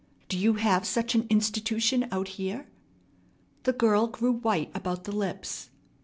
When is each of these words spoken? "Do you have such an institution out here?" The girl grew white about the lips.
"Do 0.29 0.35
you 0.39 0.55
have 0.55 0.87
such 0.87 1.13
an 1.13 1.27
institution 1.29 2.07
out 2.11 2.29
here?" 2.29 2.65
The 3.65 3.73
girl 3.73 4.07
grew 4.07 4.31
white 4.31 4.71
about 4.73 5.03
the 5.03 5.11
lips. 5.15 5.69